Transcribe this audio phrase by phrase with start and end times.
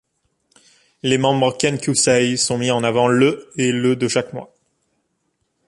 [1.03, 4.51] Les membres kenkyūsei sont mis en avant le et le de chaque mois.